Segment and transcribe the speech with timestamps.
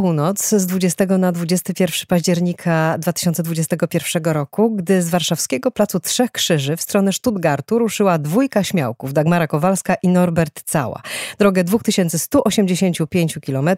[0.00, 6.82] północ z 20 na 21 października 2021 roku, gdy z warszawskiego Placu Trzech Krzyży w
[6.82, 11.02] stronę Stuttgartu ruszyła dwójka śmiałków, Dagmara Kowalska i Norbert Cała.
[11.38, 13.70] Drogę 2185 km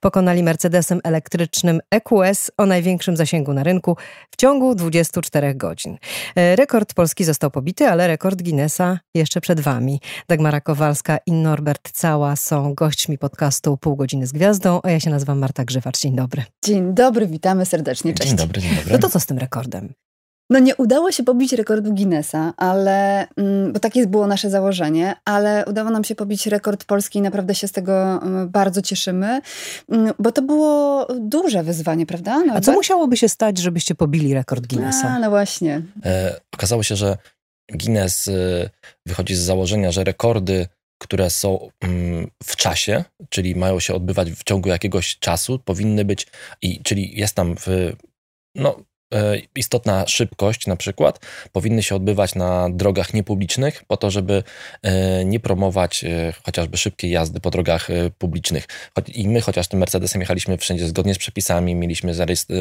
[0.00, 3.96] pokonali Mercedesem elektrycznym EQS o największym zasięgu na rynku
[4.30, 5.98] w ciągu 24 godzin.
[6.36, 10.00] E, rekord polski został pobity, ale rekord Guinnessa jeszcze przed wami.
[10.28, 15.10] Dagmara Kowalska i Norbert Cała są gośćmi podcastu Pół godziny z gwiazdą, a ja się
[15.10, 16.00] nazywam Marta Grzywacz.
[16.00, 16.44] Dzień dobry.
[16.64, 18.14] Dzień dobry, witamy serdecznie.
[18.14, 18.28] Cześć.
[18.28, 18.92] Dzień dobry, dzień dobry.
[18.92, 19.94] No to co z tym rekordem?
[20.50, 25.64] No nie udało się pobić rekordu Guinnessa, ale, mm, bo takie było nasze założenie, ale
[25.66, 29.40] udało nam się pobić rekord Polski i naprawdę się z tego mm, bardzo cieszymy,
[29.88, 32.38] mm, bo to było duże wyzwanie, prawda?
[32.38, 32.58] Norbert?
[32.58, 35.08] A co musiałoby się stać, żebyście pobili rekord Guinnessa?
[35.08, 35.82] A, no właśnie.
[36.04, 37.16] E, okazało się, że
[37.72, 38.32] Guinness e,
[39.06, 40.66] wychodzi z założenia, że rekordy
[41.00, 46.26] które są mm, w czasie, czyli mają się odbywać w ciągu jakiegoś czasu, powinny być,
[46.62, 47.92] i, czyli jest tam w,
[48.54, 48.80] no,
[49.56, 51.20] istotna szybkość na przykład
[51.52, 54.42] powinny się odbywać na drogach niepublicznych po to, żeby
[54.82, 58.66] e, nie promować e, chociażby szybkiej jazdy po drogach publicznych.
[59.14, 62.12] I my chociaż tym Mercedesem jechaliśmy wszędzie zgodnie z przepisami, mieliśmy,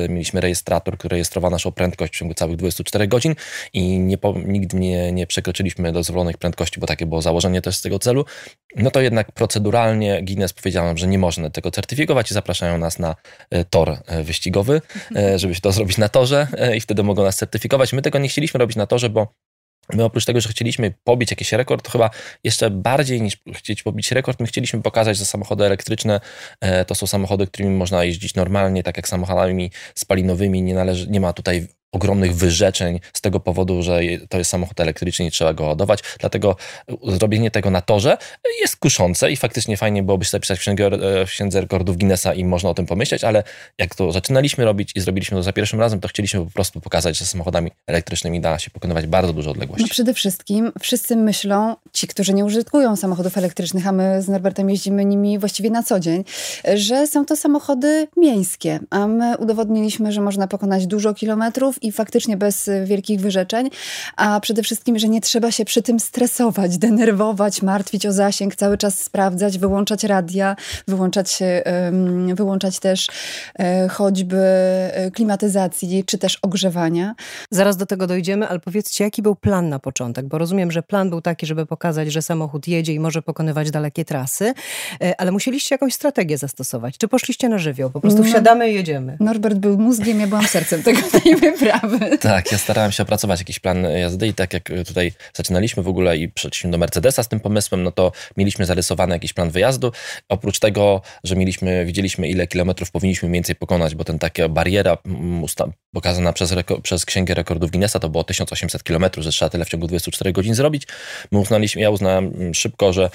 [0.09, 3.35] mieliśmy rejestrator, który rejestrował naszą prędkość w ciągu całych 24 godzin
[3.73, 7.99] i nie, nigdy nie, nie przekroczyliśmy dozwolonych prędkości, bo takie było założenie też z tego
[7.99, 8.25] celu.
[8.75, 12.99] No to jednak proceduralnie Guinness powiedział nam, że nie można tego certyfikować i zapraszają nas
[12.99, 13.15] na
[13.69, 14.81] tor wyścigowy,
[15.35, 17.93] żeby to zrobić na torze E, i wtedy mogą nas certyfikować.
[17.93, 19.27] My tego nie chcieliśmy robić na torze, bo
[19.93, 22.09] My oprócz tego, że chcieliśmy pobić jakiś rekord, to chyba
[22.43, 26.19] jeszcze bardziej niż chcieć pobić rekord, my chcieliśmy pokazać, że samochody elektryczne
[26.61, 30.61] e, to są samochody, którymi można jeździć normalnie, tak jak samochodami spalinowymi.
[30.61, 35.25] Nie, należy, nie ma tutaj ogromnych wyrzeczeń z tego powodu, że to jest samochód elektryczny
[35.25, 35.99] i trzeba go ładować.
[36.19, 36.55] Dlatego
[37.07, 38.17] zrobienie tego na torze
[38.61, 40.89] jest kuszące i faktycznie fajnie byłoby się zapisać w księdze,
[41.27, 43.43] w księdze rekordów Guinnessa i można o tym pomyśleć, ale
[43.77, 47.17] jak to zaczynaliśmy robić i zrobiliśmy to za pierwszym razem, to chcieliśmy po prostu pokazać,
[47.17, 49.83] że samochodami elektrycznymi da się pokonywać bardzo duże odległości.
[49.83, 54.69] No przede wszystkim wszyscy myślą, ci, którzy nie użytkują samochodów elektrycznych, a my z Norbertem
[54.69, 56.23] jeździmy nimi właściwie na co dzień,
[56.75, 62.37] że są to samochody miejskie, a my udowodniliśmy, że można pokonać dużo kilometrów i faktycznie
[62.37, 63.69] bez wielkich wyrzeczeń,
[64.15, 68.77] a przede wszystkim, że nie trzeba się przy tym stresować, denerwować, martwić o zasięg, cały
[68.77, 70.55] czas sprawdzać, wyłączać radia,
[70.87, 71.39] wyłączać,
[72.33, 73.07] wyłączać też
[73.59, 77.15] e, choćby e, klimatyzacji, czy też ogrzewania.
[77.51, 80.27] Zaraz do tego dojdziemy, ale powiedzcie, jaki był plan na początek?
[80.27, 84.05] Bo rozumiem, że plan był taki, żeby pokazać, że samochód jedzie i może pokonywać dalekie
[84.05, 84.53] trasy,
[85.01, 86.97] e, ale musieliście jakąś strategię zastosować.
[86.97, 87.89] Czy poszliście na żywioł?
[87.89, 89.17] Po prostu no, wsiadamy i jedziemy.
[89.19, 91.68] Norbert był mózgiem, ja byłam sercem tego, tej wyprawy.
[92.21, 96.17] Tak, ja starałem się opracować jakiś plan jazdy i tak jak tutaj zaczynaliśmy w ogóle
[96.17, 99.91] i przeszliśmy do Mercedesa z tym pomysłem, no to mieliśmy zarysowany jakiś plan wyjazdu.
[100.29, 104.97] Oprócz tego, że mieliśmy, widzieliśmy ile kilometrów powinniśmy mniej więcej pokonać, bo ten taka bariera
[105.05, 105.45] mm,
[105.93, 106.53] pokazana przez,
[106.83, 110.55] przez Księgę Rekordów Guinnessa to było 1800 kilometrów, że trzeba tyle w ciągu 24 godzin
[110.55, 110.87] zrobić.
[111.31, 113.09] My uznaliśmy, ja uznałem mm, szybko, że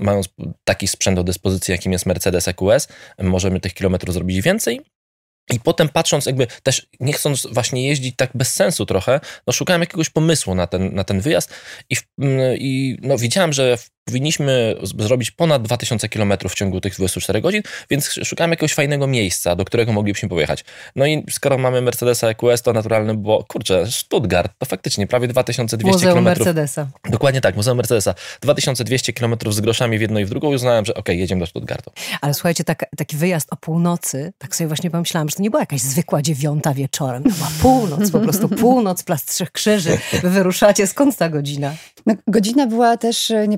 [0.00, 0.28] mając
[0.64, 2.88] taki sprzęt do dyspozycji, jakim jest Mercedes EQS,
[3.22, 4.80] możemy tych kilometrów zrobić więcej
[5.52, 9.82] i potem patrząc, jakby też nie chcąc właśnie jeździć tak bez sensu trochę, no szukałem
[9.82, 11.54] jakiegoś pomysłu na ten, na ten wyjazd
[11.90, 17.40] i, mm, i no widziałem, że powinniśmy zrobić ponad 2000 km w ciągu tych 24
[17.40, 20.64] godzin, więc szukałem jakiegoś fajnego miejsca, do którego moglibyśmy pojechać.
[20.96, 25.92] No i skoro mamy Mercedesa EQS, to naturalne było, kurczę, Stuttgart, to faktycznie prawie 2200
[25.92, 26.24] Muzeum km.
[26.24, 26.86] Mercedesa.
[27.10, 28.14] Dokładnie tak, Muzeum Mercedesa.
[28.40, 31.40] 2200 km z groszami w jedną i w drugą i uznałem, że okej, okay, jedziemy
[31.40, 31.90] do Stuttgartu.
[32.20, 35.62] Ale słuchajcie, tak, taki wyjazd o północy, tak sobie właśnie pomyślałam, że to nie była
[35.62, 39.98] jakaś zwykła dziewiąta wieczorem, to była północ, po prostu północ, Plac Trzech Krzyży.
[40.22, 41.74] Wy wyruszacie, skąd ta godzina?
[42.06, 43.48] No, godzina była też e,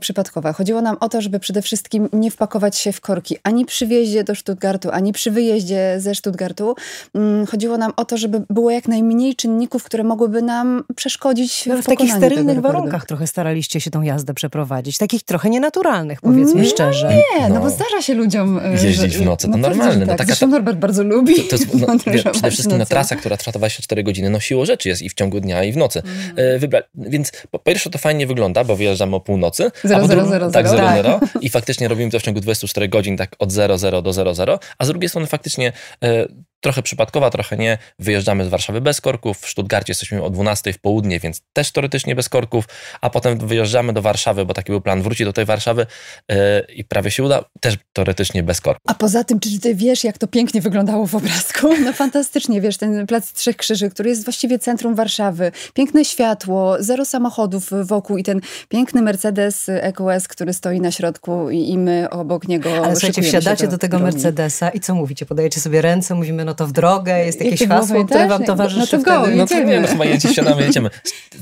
[0.43, 4.25] Chodziło nam o to, żeby przede wszystkim nie wpakować się w korki ani przy wjeździe
[4.25, 6.75] do Stuttgartu, ani przy wyjeździe ze Stuttgartu.
[7.15, 11.77] Mm, chodziło nam o to, żeby było jak najmniej czynników, które mogłyby nam przeszkodzić no,
[11.77, 14.99] w, w takich sterylnych warunkach trochę staraliście się tą jazdę przeprowadzić.
[14.99, 17.09] Takich trochę nienaturalnych, powiedzmy no, szczerze.
[17.09, 17.55] Nie, no.
[17.55, 20.01] no bo zdarza się ludziom e, jeździć że, w nocy, to no normalne.
[20.01, 20.19] No, tak.
[20.19, 21.35] taka, Zresztą Norbert bardzo lubi.
[21.35, 24.89] To, to jest, no, przede wszystkim na trasa, która trwa 24 godziny, no siłą rzeczy
[24.89, 26.03] jest i w ciągu dnia, i w nocy.
[26.37, 26.61] Mm.
[26.61, 29.71] Wybra- więc po pierwsze to fajnie wygląda, bo wyjeżdżamy o północy.
[29.85, 31.21] 0, 0, 0, tak, 0, 0.
[31.41, 34.59] I faktycznie robimy to w ciągu 24 godzin, tak od 00 do 00.
[34.79, 36.27] A z drugiej strony faktycznie e,
[36.61, 37.79] trochę przypadkowa, trochę nie.
[37.99, 42.15] Wyjeżdżamy z Warszawy bez korków, w Stuttgarcie jesteśmy o 12 w południe, więc też teoretycznie
[42.15, 42.65] bez korków,
[43.01, 45.87] a potem wyjeżdżamy do Warszawy, bo taki był plan, wrócić do tej Warszawy
[46.29, 46.37] yy,
[46.75, 48.83] i prawie się uda, też teoretycznie bez korków.
[48.87, 51.69] A poza tym, czy ty wiesz, jak to pięknie wyglądało w obrazku?
[51.87, 55.53] No fantastycznie, wiesz, ten Plac Trzech Krzyży, który jest właściwie centrum Warszawy.
[55.75, 61.69] Piękne światło, zero samochodów wokół i ten piękny Mercedes EQS, który stoi na środku i,
[61.69, 63.99] i my obok niego Ale słuchajcie, wsiadacie do, do, tego.
[63.99, 65.27] Mercedesa i co mówicie?
[65.27, 68.97] Podajecie sobie ręce, mówimy, no to w drogę, jest jakieś Jakie hasło, które wam towarzyszy
[68.97, 69.37] no to go, wtedy?
[69.37, 70.91] No to nie, no chyba jedziemy, siadamy, jedziemy.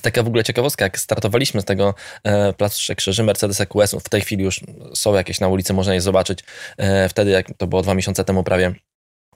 [0.02, 4.08] Taka w ogóle ciekawostka, jak startowaliśmy z tego e, Placu Trzech Krzyży, Mercedes EQS, w
[4.08, 4.60] tej chwili już
[4.94, 6.38] są jakieś na ulicy, można je zobaczyć.
[6.76, 8.74] E, wtedy, jak to było dwa miesiące temu prawie,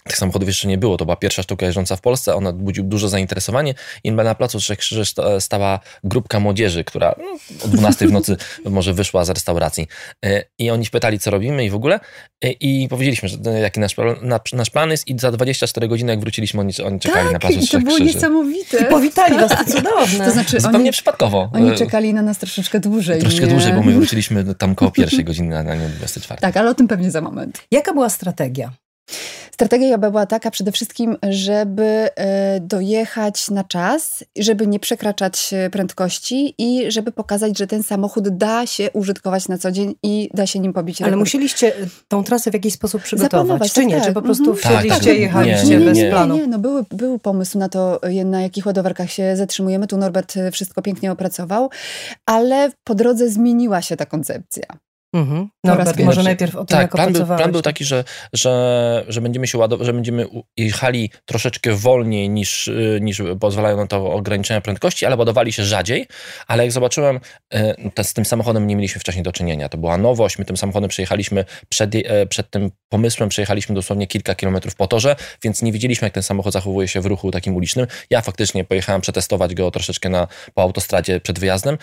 [0.08, 0.96] tych samochodów jeszcze nie było.
[0.96, 2.34] To była pierwsza sztuka jeżdżąca w Polsce.
[2.34, 3.74] Ona budził duże zainteresowanie
[4.04, 5.02] i na placu Trzech Krzyży
[5.40, 9.86] stała grupka młodzieży, która no, o 12 w nocy może wyszła z restauracji.
[10.24, 12.00] E, I oni pytali, co robimy i w ogóle.
[12.44, 13.96] E, I powiedzieliśmy, że jaki nasz,
[14.52, 17.60] nasz plan jest i za 24 godziny, jak wróciliśmy, oni, oni czekali tak, na placu
[17.60, 17.84] Trzech Krzyży.
[17.84, 18.78] to było niesamowite.
[18.78, 20.24] I powitali was, to cudowne.
[20.24, 21.50] To znaczy, Zupełnie oni, przypadkowo.
[21.52, 23.20] Oni czekali na nas troszeczkę dłużej.
[23.20, 23.52] Troszeczkę nie?
[23.52, 26.40] dłużej, bo my wróciliśmy tam koło pierwszej godziny, a nie 24.
[26.40, 27.62] Tak, ale o tym pewnie za moment.
[27.70, 28.72] Jaka była strategia?
[29.58, 36.54] Strategia była taka przede wszystkim, żeby e, dojechać na czas, żeby nie przekraczać e, prędkości
[36.58, 40.58] i żeby pokazać, że ten samochód da się użytkować na co dzień i da się
[40.58, 41.20] nim pobić Ale rekord.
[41.20, 41.72] musieliście
[42.08, 43.96] tą trasę w jakiś sposób przygotować, Zaplanować, czy tak, nie?
[43.96, 44.04] tak.
[44.04, 44.58] Czy po prostu mhm.
[44.58, 46.10] wsiedliście tak, i jechaliście nie, nie, bez nie.
[46.10, 46.36] planu?
[46.36, 49.86] Nie, no były, był pomysł na to, na jakich ładowarkach się zatrzymujemy.
[49.86, 51.70] Tu Norbert wszystko pięknie opracował,
[52.26, 54.87] ale po drodze zmieniła się ta koncepcja.
[55.12, 55.48] Mhm.
[55.64, 59.20] Norbert, może najpierw o tym, tak, jak plan był, plan był taki, że, że, że
[59.20, 60.26] będziemy się ładować, że będziemy
[60.56, 66.06] jechali troszeczkę wolniej niż, y, niż pozwalają na to ograniczenia prędkości, ale ładowali się rzadziej.
[66.46, 67.20] Ale jak zobaczyłem,
[67.98, 69.68] y, z tym samochodem nie mieliśmy wcześniej do czynienia.
[69.68, 70.38] To była nowość.
[70.38, 75.16] My tym samochodem przejechaliśmy przed, y, przed tym pomysłem, przejechaliśmy dosłownie kilka kilometrów po torze,
[75.42, 77.86] więc nie wiedzieliśmy, jak ten samochód zachowuje się w ruchu takim ulicznym.
[78.10, 81.78] Ja faktycznie pojechałem przetestować go troszeczkę na, po autostradzie przed wyjazdem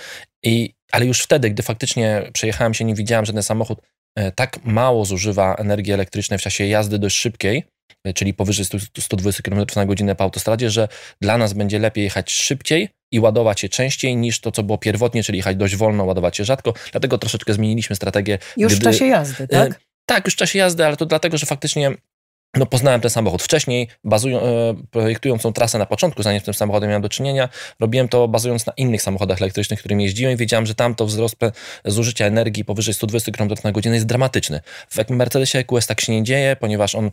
[0.45, 3.79] i ale już wtedy, gdy faktycznie przejechałem się, nie widziałem, że ten samochód
[4.15, 7.63] e, tak mało zużywa energii elektrycznej w czasie jazdy dość szybkiej,
[8.03, 8.65] e, czyli powyżej
[8.99, 10.87] 120 km na godzinę po autostradzie, że
[11.21, 15.23] dla nas będzie lepiej jechać szybciej i ładować się częściej niż to, co było pierwotnie,
[15.23, 16.73] czyli jechać dość wolno, ładować się rzadko.
[16.91, 18.37] Dlatego troszeczkę zmieniliśmy strategię.
[18.57, 19.71] Już gdy, w czasie jazdy, tak?
[19.71, 19.75] E,
[20.05, 21.91] tak, już w czasie jazdy, ale to dlatego, że faktycznie
[22.55, 26.53] no, poznałem ten samochód wcześniej, bazują, e, projektując tą trasę na początku, zanim z tym
[26.53, 27.49] samochodem miałem do czynienia,
[27.79, 31.35] robiłem to bazując na innych samochodach elektrycznych, którymi jeździłem i wiedziałem, że tam to wzrost
[31.85, 34.61] zużycia energii powyżej 120 km na godzinę jest dramatyczny.
[34.89, 37.11] W Mercedesie EQS tak się nie dzieje, ponieważ on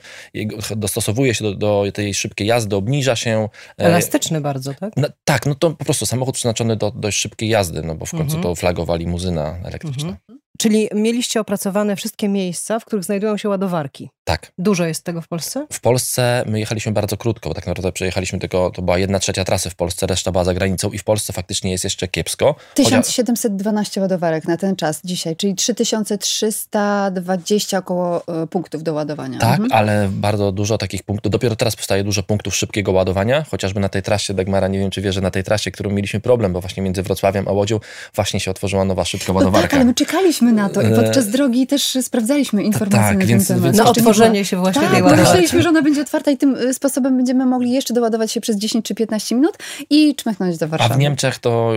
[0.77, 3.49] dostosowuje się do, do tej szybkiej jazdy, obniża się.
[3.81, 4.93] E, Elastyczny bardzo, tak?
[4.97, 8.11] No, tak, no to po prostu samochód przeznaczony do dość szybkiej jazdy, no bo w
[8.11, 8.43] końcu mhm.
[8.43, 10.09] to flagowa limuzyna elektryczna.
[10.09, 10.31] Mhm.
[10.58, 14.10] Czyli mieliście opracowane wszystkie miejsca, w których znajdują się ładowarki.
[14.25, 14.52] Tak.
[14.58, 15.66] Dużo jest tego w Polsce?
[15.72, 19.44] W Polsce my jechaliśmy bardzo krótko, bo tak naprawdę przejechaliśmy tylko, to była jedna trzecia
[19.44, 22.54] trasy w Polsce, reszta była za granicą i w Polsce faktycznie jest jeszcze kiepsko.
[22.75, 29.38] 1712 ładowarek na ten czas dzisiaj, czyli 3320 około e, punktów do ładowania.
[29.38, 29.72] Tak, mhm.
[29.72, 34.02] ale bardzo dużo takich punktów, dopiero teraz powstaje dużo punktów szybkiego ładowania, chociażby na tej
[34.02, 36.82] trasie Dagmara, nie wiem czy wie, że na tej trasie, którą mieliśmy problem, bo właśnie
[36.82, 37.81] między Wrocławiem a Łodzią
[38.14, 39.60] właśnie się otworzyła nowa szybka ładowarka.
[39.60, 43.25] No tak, ale my czekaliśmy na to i podczas drogi też sprawdzaliśmy informacje tak, na
[43.25, 43.77] więc, ten temat.
[43.77, 45.29] Na otworzenie się właśnie tak, tej ładowarki.
[45.29, 48.56] myśleliśmy, że ona będzie otwarta i tym y, sposobem będziemy mogli jeszcze doładować się przez
[48.56, 49.59] 10 czy 15 minut
[49.91, 50.94] i czmychnąć do Warszawy.
[50.94, 51.73] A w Niemczech to,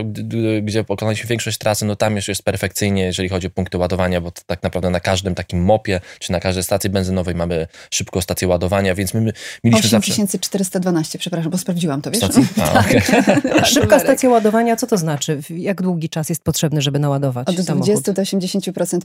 [0.61, 4.31] gdzie pokonaliśmy większość trasy, no tam już jest perfekcyjnie, jeżeli chodzi o punkty ładowania, bo
[4.45, 8.95] tak naprawdę na każdym takim mopie, czy na każdej stacji benzynowej mamy szybką stację ładowania,
[8.95, 9.33] więc my
[9.63, 11.19] mieliśmy 8412, zawsze...
[11.19, 12.17] przepraszam, bo sprawdziłam to, wiesz?
[12.17, 12.45] Stacji?
[12.63, 12.87] A, tak.
[12.87, 13.65] okay.
[13.73, 15.41] Szybka stacja ładowania, co to znaczy?
[15.49, 18.05] Jak długi czas jest potrzebny, żeby naładować Od 20 samochód?
[18.05, 18.54] do 80%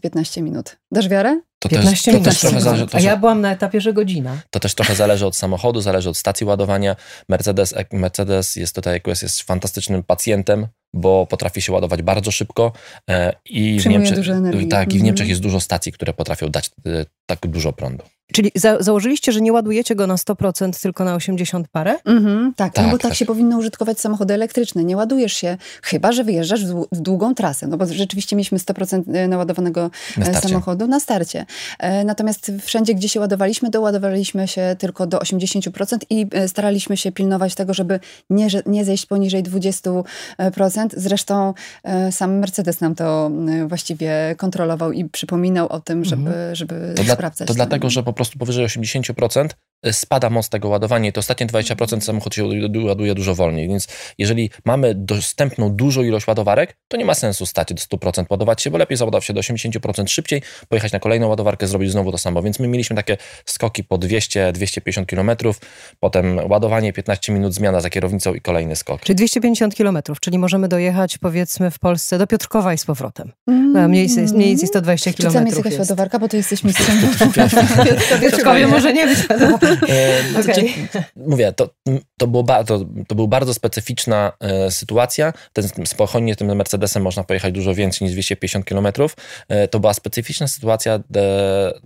[0.01, 0.79] 15 minut.
[0.93, 1.41] Dasz wiarę?
[1.63, 4.37] To 15 też, to też trochę zależy, to, A ja byłam na etapie, że godzina.
[4.51, 6.97] To też trochę zależy od samochodu, zależy od stacji ładowania.
[7.29, 12.73] Mercedes, Mercedes jest tutaj, EQS jest fantastycznym pacjentem, bo potrafi się ładować bardzo szybko
[13.11, 14.69] e, i w Niemczech, dużo energii.
[14.69, 15.05] tak, i w Mhm.
[15.07, 18.05] Niemczech jest dużo stacji, które potrafią dać e, tak dużo prądu.
[18.33, 21.97] Czyli za założyliście, że nie ładujecie go na 100%, tylko na 80 parę?
[22.05, 23.19] Mhm, tak, Tak, no bo tak, tak.
[23.19, 24.85] się powinno użytkować samochody elektryczne.
[24.85, 28.59] Nie ładujesz się, chyba że wyjeżdżasz w dłu- w długą trasę, no bo rzeczywiście mieliśmy
[28.59, 31.47] 100% naładowanego Na e, samochodu na starcie.
[31.79, 37.13] E, Natomiast wszędzie, gdzie się ładowaliśmy, doładowaliśmy się tylko do 80% i e, staraliśmy się
[37.13, 40.03] pilnować tego, żeby nie, nie zejść poniżej 20%.
[40.97, 41.55] Zresztą
[41.85, 43.31] e, sam Mercedes nam to
[43.67, 47.47] właściwie kontrolował i przypominał o tym, żeby, żeby To, sprawdzać.
[47.49, 49.49] to ten- dlatego, że po prostu powyżej 80%
[49.93, 52.45] spada moc tego ładowania i to ostatnie 20% samochód się
[52.87, 53.89] ładuje dużo wolniej, więc
[54.19, 58.71] jeżeli mamy dostępną dużą ilość ładowarek, to nie ma sensu stać do 100% ładować się,
[58.71, 62.43] bo lepiej załadować się do 80% szybciej, pojechać na kolejną ładowarkę, zrobić znowu to samo,
[62.43, 65.55] więc my mieliśmy takie skoki po 200-250 km,
[66.01, 69.01] potem ładowanie, 15 minut, zmiana za kierownicą i kolejny skok.
[69.01, 73.33] Czyli 250 km, czyli możemy dojechać powiedzmy w Polsce do Piotrkowa i z powrotem.
[73.47, 73.91] Mm.
[73.91, 75.29] Mniej, mniej więcej 120 km.
[75.29, 76.97] Czy tam jest jakaś ładowarka, bo to jesteś mistrzem.
[78.21, 79.19] Piotrkowie może nie być.
[79.31, 80.65] E, okay.
[81.17, 81.71] Mówię, to,
[82.19, 85.33] to, było ba, to, to była bardzo specyficzna e, sytuacja.
[85.53, 88.87] Ten, spokojnie tym Mercedesem można pojechać dużo więcej niż 250 km.
[89.49, 91.81] E, to była specyficzna sytuacja, de, 呃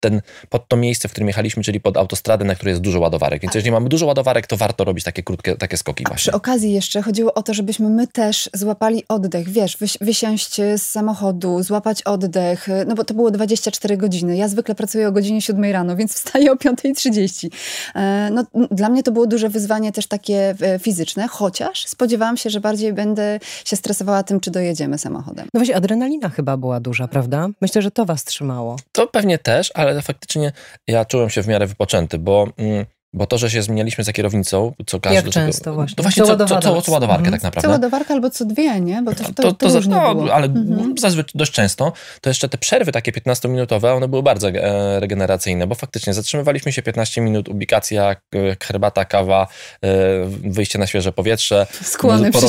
[0.00, 3.42] ten, pod to miejsce, w którym jechaliśmy, czyli pod autostradę, na której jest dużo ładowarek.
[3.42, 6.30] Więc jeżeli mamy dużo ładowarek, to warto robić takie krótkie takie skoki A właśnie.
[6.30, 11.62] Przy okazji jeszcze chodziło o to, żebyśmy my też złapali oddech, wiesz, wysiąść z samochodu,
[11.62, 14.36] złapać oddech, no bo to było 24 godziny.
[14.36, 17.48] Ja zwykle pracuję o godzinie 7 rano, więc wstaję o 5.30.
[17.94, 22.50] E, no, dla mnie to było duże wyzwanie też takie e, fizyczne, chociaż spodziewałam się,
[22.50, 25.46] że bardziej będę się stresowała tym, czy dojedziemy samochodem.
[25.54, 27.48] No właśnie, adrenalina chyba była duża, prawda?
[27.60, 28.76] Myślę, że to was trzymało.
[28.92, 30.52] To pewnie też, ale ale faktycznie
[30.86, 34.72] ja czułem się w miarę wypoczęty, bo mm, bo to, że się zmienialiśmy za kierownicą,
[34.86, 35.16] co każdy...
[35.16, 35.96] Jak często właśnie?
[35.96, 37.32] To właśnie co, co, co, co ładowarkę mhm.
[37.32, 37.68] tak naprawdę.
[37.68, 39.02] Co ładowarkę albo co dwie, nie?
[39.02, 40.94] Bo to, to, to, to, to no, ale mhm.
[40.98, 41.92] zazwyczaj dość często.
[42.20, 46.82] To jeszcze te przerwy takie 15-minutowe, one były bardzo e, regeneracyjne, bo faktycznie zatrzymywaliśmy się
[46.82, 48.16] 15 minut, ubikacja,
[48.62, 49.46] herbata, kawa,
[49.82, 49.88] e,
[50.26, 51.66] wyjście na świeże powietrze.
[51.82, 52.48] Skłony, poro,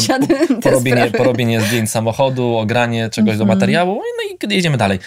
[0.64, 3.40] porobienie, porobienie zdjęć samochodu, ogranie czegoś mhm.
[3.40, 5.00] do materiału, no i jedziemy dalej.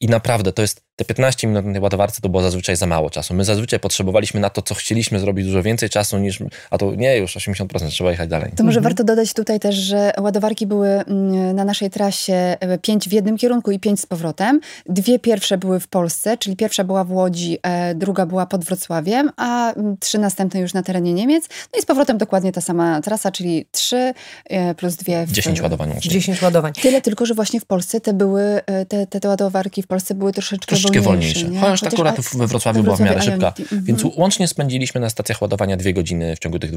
[0.00, 3.10] I naprawdę to jest te 15 minut na tej ładowarce to było zazwyczaj za mało
[3.10, 3.34] czasu.
[3.34, 6.38] My zazwyczaj potrzebowaliśmy na to, co chcieliśmy zrobić, dużo więcej czasu niż,
[6.70, 8.52] a to nie, już 80%, trzeba jechać dalej.
[8.56, 8.82] To może mhm.
[8.82, 13.36] warto dodać tutaj też, że ładowarki były mm, na naszej trasie 5 e, w jednym
[13.36, 14.60] kierunku i 5 z powrotem.
[14.86, 19.30] Dwie pierwsze były w Polsce, czyli pierwsza była w Łodzi, e, druga była pod Wrocławiem,
[19.36, 21.48] a mm, trzy następne już na terenie Niemiec.
[21.72, 24.14] No i z powrotem dokładnie ta sama trasa, czyli 3
[24.44, 25.32] e, plus 2 w...
[25.32, 25.94] 10 ładowań.
[26.00, 26.72] 10 ładowań.
[26.72, 30.32] Tyle tylko, że właśnie w Polsce te były, te, te, te ładowarki w Polsce były
[30.32, 31.40] troszeczkę, troszeczkę wolniejsze.
[31.40, 31.66] wolniejsze.
[31.66, 33.52] Chociaż, Chociaż akurat we Wrocławiu była w miarę szybka.
[33.58, 33.84] Mhm.
[33.84, 36.70] Więc łącznie spędziliśmy na stacjach ładowania dwie godziny w ciągu tych,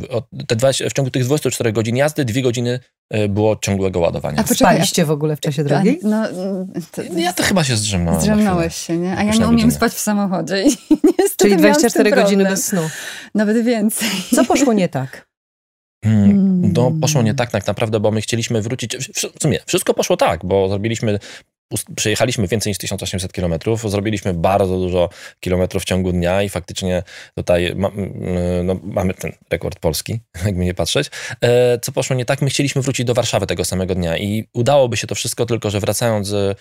[0.47, 4.39] te dwa, w ciągu tych 24 godzin jazdy, dwie godziny e, było ciągłego ładowania.
[4.39, 5.99] A poczekaliście w ogóle w czasie drogi?
[6.03, 6.27] No,
[6.91, 8.21] to, ja to chyba się zdrzemnąłem.
[8.21, 9.17] Zdrzemnąłeś się, nie?
[9.17, 10.63] A ja nie umiem spać w samochodzie.
[10.63, 10.77] I
[11.37, 12.81] Czyli 24 godziny bez snu.
[13.35, 14.09] Nawet więcej.
[14.35, 15.31] Co poszło nie tak?
[16.05, 18.97] Hmm, no, poszło nie tak, tak naprawdę, bo my chcieliśmy wrócić.
[19.39, 21.19] W sumie wszystko poszło tak, bo zrobiliśmy
[21.95, 25.09] przejechaliśmy więcej niż 1800 kilometrów, zrobiliśmy bardzo dużo
[25.39, 27.03] kilometrów w ciągu dnia i faktycznie
[27.35, 27.91] tutaj ma,
[28.63, 31.11] no, mamy ten rekord polski, jakby nie patrzeć.
[31.41, 32.41] E, co poszło nie tak?
[32.41, 35.79] My chcieliśmy wrócić do Warszawy tego samego dnia i udałoby się to wszystko, tylko że
[35.79, 36.55] wracając e,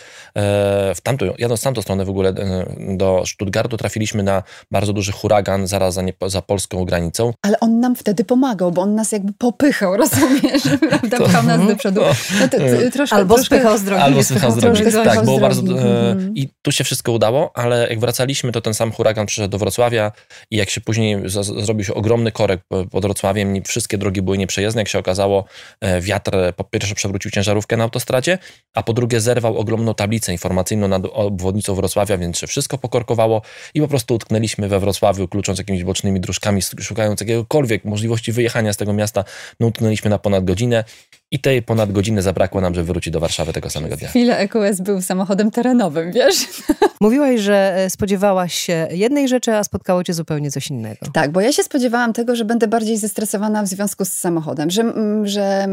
[0.95, 5.13] w tamtą, jadąc w tamtą stronę w ogóle e, do Stuttgartu, trafiliśmy na bardzo duży
[5.13, 7.33] huragan zaraz za, nie, za polską granicą.
[7.43, 10.63] Ale on nam wtedy pomagał, bo on nas jakby popychał, rozumiesz?
[10.89, 11.19] Prawda?
[11.19, 12.01] Pchał nas do przodu.
[12.41, 12.57] No to,
[12.93, 14.03] troszkę, albo troszkę, spychał z drogi.
[14.03, 15.79] Albo spychał z drogi tak, było bardzo.
[15.79, 19.59] E, I tu się wszystko udało, ale jak wracaliśmy, to ten sam huragan przyszedł do
[19.59, 20.13] Wrocławia
[20.51, 21.23] i jak się później
[21.61, 24.81] zrobił się ogromny korek pod Wrocławiem, wszystkie drogi były nieprzejezdne.
[24.81, 25.45] Jak się okazało,
[25.81, 28.39] e, wiatr po pierwsze przewrócił ciężarówkę na autostradzie,
[28.75, 33.43] a po drugie zerwał ogromną tablicę informacyjną nad obwodnicą Wrocławia, więc się wszystko pokorkowało
[33.75, 38.77] i po prostu utknęliśmy we Wrocławiu, klucząc jakimiś bocznymi dróżkami, szukając jakiegokolwiek możliwości wyjechania z
[38.77, 39.25] tego miasta.
[39.61, 40.85] No, utknęliśmy na ponad godzinę.
[41.33, 44.09] I tej ponad godziny zabrakło nam, żeby wrócić do Warszawy tego samego dnia.
[44.09, 46.47] Chwilę EQS był samochodem terenowym, wiesz?
[47.01, 51.07] Mówiłaś, że e, spodziewałaś się jednej rzeczy, a spotkało cię zupełnie coś innego.
[51.13, 54.95] Tak, bo ja się spodziewałam tego, że będę bardziej zestresowana w związku z samochodem, że,
[55.23, 55.67] że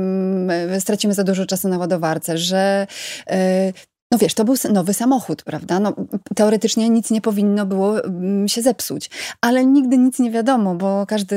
[0.80, 2.88] stracimy za dużo czasu na ładowarce, że
[3.28, 3.74] e,
[4.12, 5.80] no wiesz, to był nowy samochód, prawda?
[5.80, 5.94] No,
[6.36, 9.10] teoretycznie nic nie powinno było mm, się zepsuć,
[9.42, 11.36] ale nigdy nic nie wiadomo, bo każdy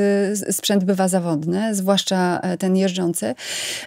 [0.50, 3.34] sprzęt bywa zawodny, zwłaszcza e, ten jeżdżący.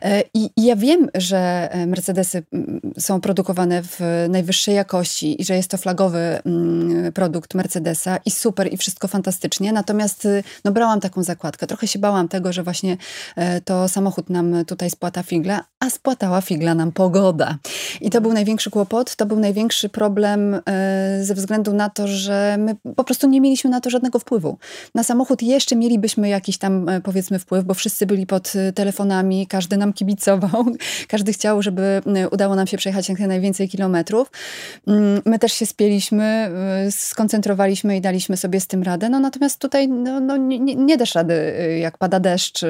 [0.02, 4.00] E, I, I ja wiem, że e, Mercedesy mm, są produkowane w
[4.30, 9.74] najwyższej jakości i że jest to flagowy mm, produkt Mercedesa i super i wszystko fantastycznie,
[9.74, 10.28] natomiast
[10.66, 11.68] no, brałam taką zakładkę.
[11.68, 12.98] Trochę się bałam tego, że właśnie
[13.66, 17.58] to samochód nam tutaj spłata figla, a spłatała figla nam pogoda.
[18.02, 22.56] I to był największy kłopot, to był największy problem e, ze względu na to, że
[22.60, 24.58] my po prostu nie mieliśmy na to żadnego wpływu.
[24.96, 29.48] Na samochód jeszcze mielibyśmy jakiś tam e, powiedzmy wpływ, bo wszyscy byli pod e, telefonami,
[29.48, 30.65] każdy nam kibicował,
[31.13, 32.01] każdy chciał, żeby
[32.32, 34.32] udało nam się przejechać jak najwięcej kilometrów.
[34.88, 36.51] Mm, my też się spieliśmy,
[36.92, 39.10] skoncentrowaliśmy i daliśmy sobie z tym radę.
[39.10, 41.36] No natomiast tutaj no, no nie, nie dasz rady,
[41.80, 42.62] jak pada deszcz,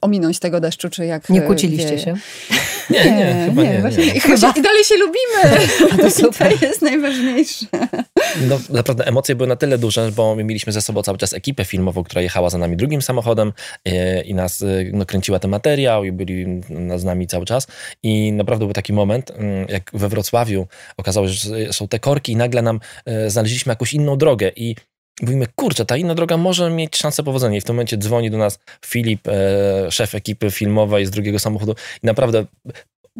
[0.00, 1.28] ominąć tego deszczu, czy jak...
[1.28, 2.14] Nie kłóciliście się?
[2.90, 3.70] Nie, nie, nie chyba nie.
[3.70, 4.20] nie, nie.
[4.20, 4.52] Chyba.
[4.56, 5.66] I dalej się lubimy.
[6.02, 6.58] to super.
[6.58, 7.66] To jest najważniejsze.
[8.48, 11.64] No naprawdę emocje były na tyle duże, bo my mieliśmy ze sobą cały czas ekipę
[11.64, 13.52] filmową, która jechała za nami drugim samochodem
[13.84, 16.62] e, i nas no, kręciła ten materiał i byli
[16.96, 17.66] z nami cały czas.
[18.02, 22.32] I naprawdę był taki moment, mm, jak we Wrocławiu okazało się, że są te korki
[22.32, 22.80] i nagle nam
[23.26, 24.76] znaleźliśmy jakąś inną drogę i
[25.22, 27.56] mówimy, kurczę, ta inna droga może mieć szansę powodzenia.
[27.56, 31.74] I w tym momencie dzwoni do nas Filip, e, szef ekipy filmowej z drugiego samochodu
[32.02, 32.44] i naprawdę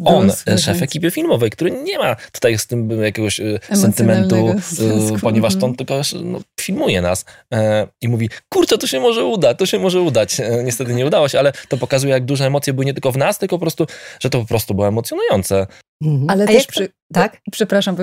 [0.04, 5.52] on, szef ekipy filmowej, który nie ma tutaj z tym jakiegoś e, sentymentu, e, ponieważ
[5.52, 5.76] on mhm.
[5.76, 10.00] tylko no, filmuje nas e, i mówi, kurczę, to się może uda, to się może
[10.00, 10.40] udać.
[10.40, 13.16] E, niestety nie udało się, ale to pokazuje, jak duże emocje były nie tylko w
[13.16, 13.86] nas, tylko po prostu,
[14.20, 15.66] że to po prostu było emocjonujące.
[16.02, 16.30] Mhm.
[16.30, 17.40] Ale A też przy, tak?
[17.50, 17.96] Przepraszam,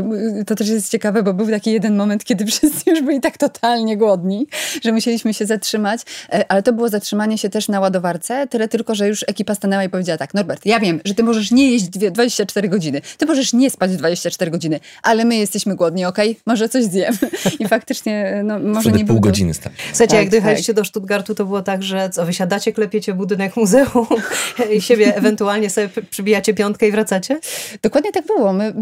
[0.48, 3.98] to też jest ciekawe, bo był taki jeden moment, kiedy wszyscy już byli tak totalnie
[3.98, 4.48] głodni,
[4.84, 6.01] że musieliśmy się zatrzymać,
[6.34, 9.84] e, ale to było zatrzymanie się też na ładowarce, tyle tylko, że już ekipa stanęła
[9.84, 13.53] i powiedziała tak, Norbert, ja wiem, że ty możesz nie jeść 24 godziny, ty możesz
[13.53, 16.32] nie spać 24 godziny, ale my jesteśmy głodni, okej?
[16.32, 16.41] Okay?
[16.46, 17.18] Może coś zjemy.
[17.60, 19.74] I faktycznie, no może Wtedy nie pół godziny stać.
[19.88, 20.84] Słuchajcie, tak, jak dojechaliście tak.
[20.84, 24.08] do Stuttgartu, to było tak, że co, wysiadacie, klepiecie budynek muzeum
[24.75, 27.39] i siebie ewentualnie sobie przybijacie piątkę i wracacie?
[27.89, 28.53] Dokładnie tak było.
[28.53, 28.74] My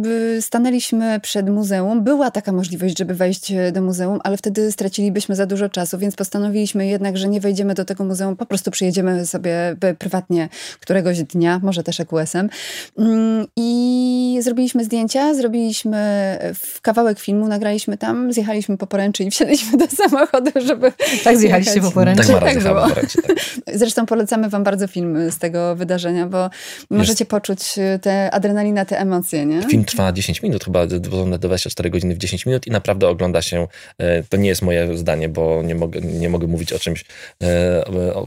[0.42, 2.04] stanęliśmy przed muzeum.
[2.04, 6.16] Była taka możliwość, żeby wejść e, do muzeum, ale wtedy stracilibyśmy za dużo czasu, więc
[6.16, 10.50] postanowiliśmy jednak, że nie wejdziemy do tego muzeum, po prostu przyjedziemy sobie e, prywatnie
[10.80, 12.50] któregoś dnia, może też EQS-em.
[12.98, 19.78] Mm, I zrobiliśmy zdjęcia, zrobiliśmy e, kawałek filmu, nagraliśmy tam, zjechaliśmy po poręczy i wsiedliśmy
[19.78, 20.92] do samochodu, żeby
[21.24, 22.28] Tak zjechaliście po poręczy?
[22.28, 22.88] Tak, tak było.
[22.90, 23.38] Poręczy, tak.
[23.74, 26.50] Zresztą polecamy wam bardzo film z tego wydarzenia, bo
[26.90, 29.62] możecie poczuć tę adrenalinę, te emocje, nie?
[29.62, 33.68] Film trwa 10 minut, chyba do 24 godziny w 10 minut i naprawdę ogląda się,
[33.98, 37.06] e, to nie jest moje zdanie, bo nie mogę, nie mogę mówić o czymś, e,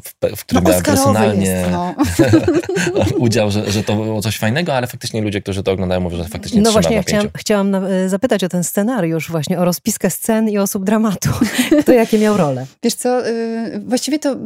[0.02, 1.94] w, w którym no, miałem personalnie jest, no.
[3.26, 6.24] udział, że, że to było coś fajnego, ale faktycznie ludzie, którzy to oglądają, mówią, że
[6.24, 10.48] faktycznie No właśnie, ja chciałam, chciałam e, zapytać o ten scenariusz właśnie, o rozpiskę scen
[10.48, 11.28] i osób dramatu.
[11.82, 12.66] Kto jakie miał role?
[12.82, 13.22] Wiesz co,
[13.86, 14.36] właściwie to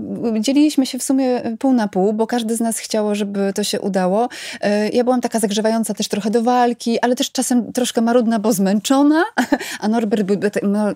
[0.41, 3.81] dzieliliśmy się w sumie pół na pół, bo każdy z nas chciało, żeby to się
[3.81, 4.29] udało.
[4.93, 9.25] Ja byłam taka zagrzewająca też trochę do walki, ale też czasem troszkę marudna, bo zmęczona,
[9.81, 10.37] a Norbert był,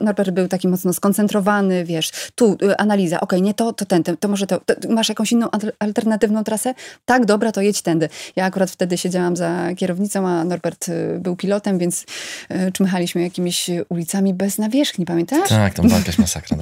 [0.00, 4.02] Norbert był taki mocno skoncentrowany, wiesz, tu y, analiza, okej, okay, nie to, to ten,
[4.02, 5.48] to może to, to, masz jakąś inną
[5.78, 6.74] alternatywną trasę?
[7.04, 8.08] Tak, dobra, to jedź tędy.
[8.36, 12.04] Ja akurat wtedy siedziałam za kierownicą, a Norbert y, był pilotem, więc
[12.50, 15.48] y, czmychaliśmy jakimiś ulicami bez nawierzchni, pamiętasz?
[15.48, 16.56] Tak, tam była jakaś masakra.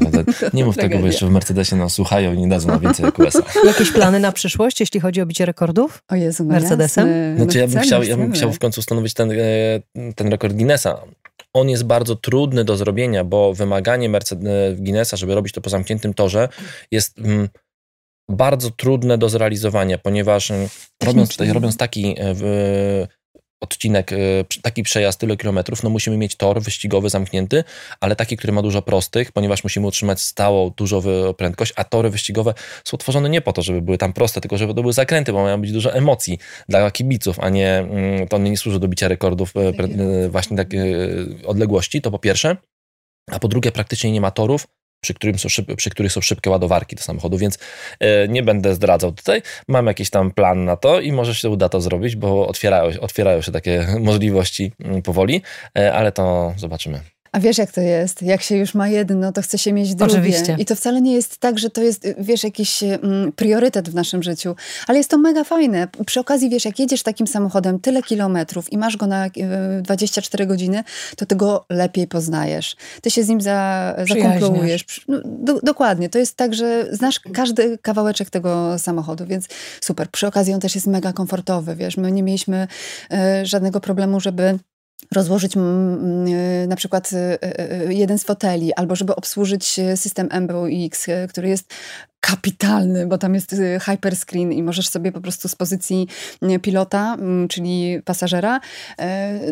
[0.55, 3.19] Nie mów tego, bo jeszcze w Mercedesie nas słuchają i nie dadzą na więcej jak
[3.19, 3.43] USA.
[3.65, 6.03] Jakieś plany na przyszłość, jeśli chodzi o bicie rekordów?
[6.09, 7.09] O Jezu, no Mercedesem?
[7.09, 7.37] Jasne.
[7.37, 11.03] Znaczy, ja bym, chciał, ja bym chciał w końcu ustanowić ten, e, ten rekord Guinnessa.
[11.53, 16.15] On jest bardzo trudny do zrobienia, bo wymaganie Mercedes Guinnessa, żeby robić to po zamkniętym
[16.15, 16.49] torze,
[16.91, 17.49] jest mm,
[18.29, 20.69] bardzo trudne do zrealizowania, ponieważ mm,
[21.03, 22.35] robiąc, robiąc taki e,
[23.61, 24.17] odcinek, e,
[24.63, 27.65] taki przejazd tyle kilometrów, no musimy mieć tor wyścigowy zamknięty,
[28.01, 31.03] ale taki, który ma dużo prostych, ponieważ musimy utrzymać stałą, dużą
[31.37, 34.75] prędkość, a tory wyścigowe są tworzone nie po to, żeby były tam proste, tylko żeby
[34.75, 36.39] to były zakręty, bo mają być dużo emocji
[36.69, 40.95] dla kibiców, a nie, mm, to nie służy do bicia rekordów e, właśnie takiej
[41.47, 42.57] odległości, to po pierwsze,
[43.31, 44.67] a po drugie praktycznie nie ma torów,
[45.01, 47.59] przy, którym są szyb, przy których są szybkie ładowarki do samochodu, więc
[48.01, 49.43] e, nie będę zdradzał tutaj.
[49.69, 53.43] Mam jakiś tam plan na to i może się uda to zrobić, bo otwierają, otwierają
[53.43, 55.43] się takie możliwości mm, powoli,
[55.79, 57.16] e, ale to zobaczymy.
[57.37, 58.23] A wiesz, jak to jest?
[58.23, 60.13] Jak się już ma jedno, to chce się mieć drugie.
[60.13, 60.57] Oczywiście.
[60.59, 64.23] I to wcale nie jest tak, że to jest, wiesz, jakiś mm, priorytet w naszym
[64.23, 65.89] życiu, ale jest to mega fajne.
[66.07, 69.27] Przy okazji, wiesz, jak jedziesz takim samochodem tyle kilometrów i masz go na
[69.83, 70.85] 24 godziny,
[71.17, 72.77] to ty go lepiej poznajesz.
[73.03, 74.85] Ty się z nim za, zakomplujesz.
[75.09, 76.09] No, do, dokładnie.
[76.09, 79.49] To jest tak, że znasz każdy kawałeczek tego samochodu, więc
[79.81, 80.09] super.
[80.11, 81.97] Przy okazji on też jest mega komfortowy, wiesz.
[81.97, 82.69] My nie mieliśmy
[83.13, 84.59] y, żadnego problemu, żeby
[85.15, 85.59] rozłożyć y,
[86.69, 87.39] na przykład y,
[87.89, 91.75] y, jeden z foteli, albo żeby obsłużyć system MBUX, który jest
[92.27, 96.09] kapitalny, bo tam jest y, hyperscreen i możesz sobie po prostu z pozycji
[96.43, 98.61] y, pilota, mm, czyli pasażera,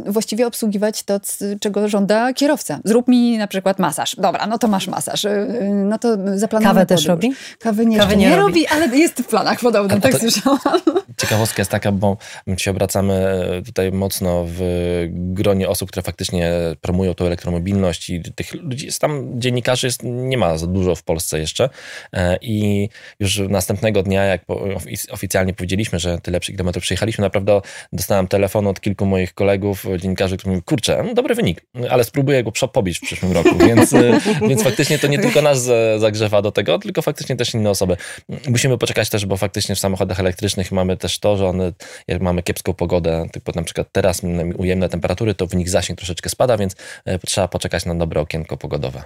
[0.07, 1.21] y, właściwie obsługiwać to,
[1.61, 2.81] czego żąda kierowca.
[2.85, 4.17] Zrób mi na przykład masaż.
[4.17, 5.27] Dobra, no to masz masaż.
[5.73, 7.33] No to zaplanuj Kawę też robi?
[7.59, 8.67] Kawy nie, Kawy nie, nie robi.
[8.67, 10.59] ale jest w planach podobno, tak słyszałam.
[11.17, 13.15] Ciekawostka jest taka, bo my się obracamy
[13.67, 14.61] tutaj mocno w
[15.11, 20.39] gronie osób, które faktycznie promują tą elektromobilność i tych ludzi jest tam, dziennikarzy jest, nie
[20.39, 21.69] ma za dużo w Polsce jeszcze
[22.13, 22.89] e, i i
[23.21, 24.45] już następnego dnia, jak
[25.11, 27.61] oficjalnie powiedzieliśmy, że tyle kilometrów przejechaliśmy, naprawdę
[27.93, 32.53] dostałem telefon od kilku moich kolegów, dziennikarzy, którzy kurczę, no dobry wynik, ale spróbuję go
[32.53, 33.95] pobić w przyszłym roku, więc,
[34.49, 37.97] więc faktycznie to nie tylko nas zagrzewa do tego, tylko faktycznie też inne osoby.
[38.49, 41.73] Musimy poczekać też, bo faktycznie w samochodach elektrycznych mamy też to, że one,
[42.09, 44.23] jak mamy kiepską pogodę, typu na przykład teraz
[44.57, 46.77] ujemne temperatury, to w nich zasięg troszeczkę spada, więc
[47.27, 49.05] trzeba poczekać na dobre okienko pogodowe.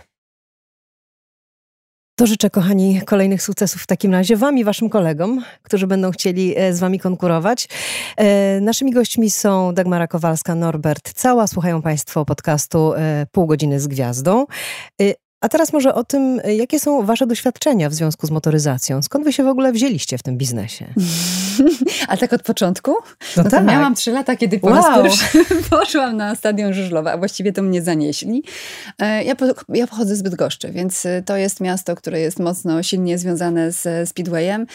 [2.19, 6.55] To życzę, kochani, kolejnych sukcesów w takim razie Wam i Waszym kolegom, którzy będą chcieli
[6.57, 7.69] e, z Wami konkurować.
[8.17, 11.47] E, naszymi gośćmi są Dagmara Kowalska, Norbert Cała.
[11.47, 14.47] Słuchają Państwo podcastu e, Pół godziny z gwiazdą.
[15.41, 19.03] A teraz może o tym, jakie są Wasze doświadczenia w związku z motoryzacją.
[19.03, 20.87] Skąd Wy się w ogóle wzięliście w tym biznesie?
[22.09, 22.95] A tak od początku?
[23.37, 23.65] No, no tak.
[23.65, 24.77] Miałam trzy lata, kiedy po wow.
[24.77, 28.43] raz pierwszy poszłam na stadion Żużlowe, a właściwie to mnie zanieśli.
[28.99, 32.83] E, ja, po, ja pochodzę z Bydgoszczy, więc e, to jest miasto, które jest mocno,
[32.83, 34.67] silnie związane z Speedwayem.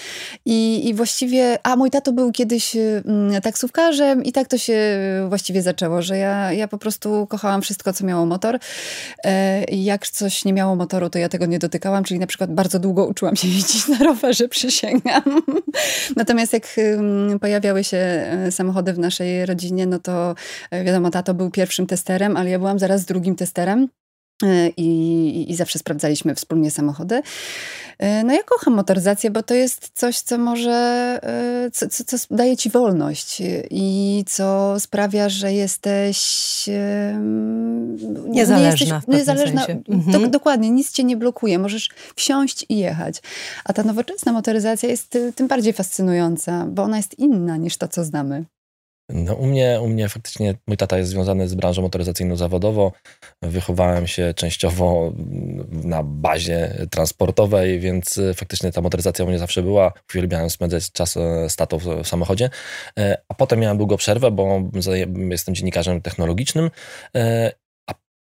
[0.46, 4.78] I, i właściwie, a mój tato był kiedyś mm, taksówkarzem i tak to się
[5.30, 8.60] właściwie zaczęło, że ja, ja po prostu kochałam wszystko, co miało motor.
[9.24, 12.80] E, jak coś nie miało motoru, to ja tego nie dotykałam, czyli na przykład bardzo
[12.80, 15.24] długo uczyłam się jeździć na rowerze, przysięgam.
[16.16, 16.76] Natomiast jak
[17.42, 20.36] pojawiały się e, samochody w naszej rodzinie, no to
[20.72, 23.88] e, wiadomo, tato był pierwszym testerem, ale ja byłam zaraz drugim testerem.
[24.44, 27.22] E, I, I, zawsze sprawdzaliśmy wspólnie samochody.
[28.00, 31.20] No ja kocham motoryzację, bo to jest coś, co może,
[31.74, 36.20] co, co, co, daje ci wolność i co sprawia, że jesteś
[38.28, 39.02] niezależna.
[39.08, 40.32] Nie niezależna mhm.
[40.32, 41.60] dokładnie, nic cię nie blokuje.
[41.60, 43.22] Możesz wsiąść i jechać.
[43.66, 48.04] A ta nowoczesna motoryzacja jest tym bardziej fascynująca, bo ona jest inna niż to, co
[48.04, 48.46] znamy.
[49.10, 52.92] No, u, mnie, u mnie faktycznie mój tata jest związany z branżą motoryzacyjną zawodowo.
[53.42, 55.14] Wychowałem się częściowo
[55.70, 59.94] na bazie transportowej, więc faktycznie ta motoryzacja u mnie zawsze była.
[60.14, 61.14] Uwielbiałem spędzać czas
[61.48, 62.50] z tatą w samochodzie.
[63.00, 64.62] E, a potem miałem długą przerwę, bo
[65.30, 66.72] jestem dziennikarzem technologicznym
[67.16, 67.52] e,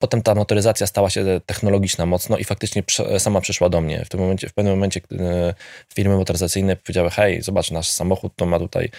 [0.03, 2.83] Potem ta motoryzacja stała się technologiczna mocno i faktycznie
[3.17, 4.05] sama przyszła do mnie.
[4.05, 5.53] W tym momencie, w pewnym momencie e,
[5.93, 8.89] firmy motoryzacyjne powiedziały, hej, zobacz, nasz samochód to ma tutaj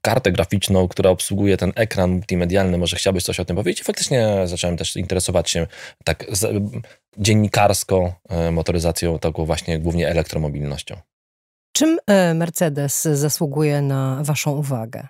[0.00, 3.80] kartę graficzną, która obsługuje ten ekran multimedialny, może chciałbyś coś o tym powiedzieć?
[3.80, 5.66] I faktycznie zacząłem też interesować się
[6.04, 6.26] tak
[7.18, 10.96] dziennikarsko e, motoryzacją, taką właśnie głównie elektromobilnością.
[11.72, 15.08] Czym e, Mercedes zasługuje na Waszą uwagę?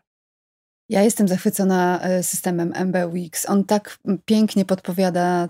[0.88, 3.48] Ja jestem zachwycona e, systemem MBUX.
[3.48, 5.48] On tak pięknie podpowiada,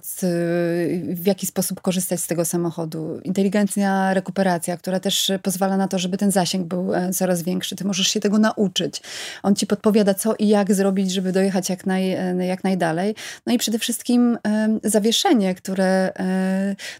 [1.15, 3.21] w jaki sposób korzystać z tego samochodu.
[3.25, 7.77] Inteligentna rekuperacja, która też pozwala na to, żeby ten zasięg był e, coraz większy.
[7.77, 9.03] Ty możesz się tego nauczyć.
[9.43, 13.15] On ci podpowiada, co i jak zrobić, żeby dojechać jak, naj, e, jak najdalej.
[13.47, 14.39] No i przede wszystkim
[14.85, 16.13] zawieszenie, które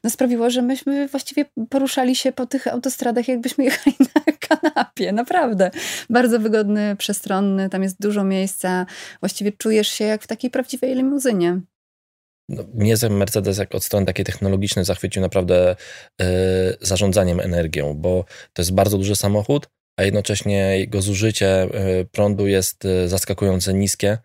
[0.05, 5.13] no, sprawiło, że myśmy właściwie poruszali się po tych autostradach, jakbyśmy jechali na kanapie.
[5.13, 5.71] Naprawdę.
[6.11, 7.71] Bardzo wygodny, przestronny.
[7.71, 8.87] Tam jest dużo miejsca.
[9.21, 11.61] Właściwie czujesz się jak w takiej prawdziwej limuzynie.
[12.49, 15.77] No, mnie Mercedes jak od strony takiej technologicznej zachwycił naprawdę
[16.21, 16.27] yy,
[16.81, 22.85] zarządzaniem energią, bo to jest bardzo duży samochód, a jednocześnie jego zużycie yy, prądu jest
[22.85, 24.19] yy, zaskakująco niskie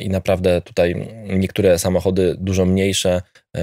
[0.00, 3.22] i naprawdę tutaj niektóre samochody dużo mniejsze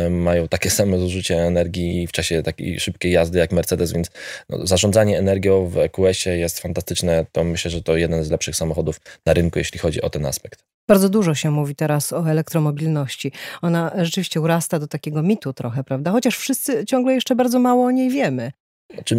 [0.10, 4.12] mają takie same zużycie energii w czasie takiej szybkiej jazdy jak Mercedes, więc
[4.50, 7.26] no, zarządzanie energią w EQS-ie jest fantastyczne.
[7.32, 10.64] To myślę, że to jeden z lepszych samochodów na rynku, jeśli chodzi o ten aspekt.
[10.88, 13.32] Bardzo dużo się mówi teraz o elektromobilności.
[13.62, 16.12] Ona rzeczywiście urasta do takiego mitu trochę, prawda?
[16.12, 18.52] Chociaż wszyscy ciągle jeszcze bardzo mało o niej wiemy.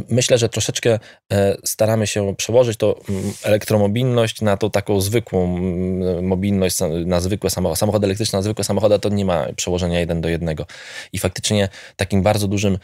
[0.09, 0.99] Myślę, że troszeczkę
[1.33, 7.51] e, staramy się przełożyć to mm, elektromobilność na tą taką zwykłą mm, mobilność, na zwykłe
[7.51, 7.79] samochody.
[7.79, 10.67] Samochody elektryczne na zwykłe samochody to nie ma przełożenia jeden do jednego.
[11.13, 12.79] I faktycznie takim bardzo dużym,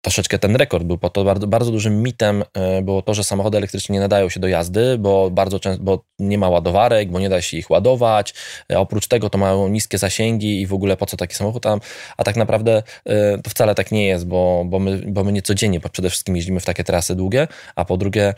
[0.00, 3.58] troszeczkę ten rekord był, po to bardzo, bardzo dużym mitem e, było to, że samochody
[3.58, 7.28] elektryczne nie nadają się do jazdy, bo bardzo często, bo nie ma ładowarek, bo nie
[7.28, 8.34] da się ich ładować.
[8.72, 11.80] E, oprócz tego to mają niskie zasięgi i w ogóle po co taki samochód tam,
[12.16, 15.42] a tak naprawdę e, to wcale tak nie jest, bo, bo, my, bo my nie
[15.42, 18.34] codziennie przede wszystkim jeździmy w takie trasy długie, a po drugie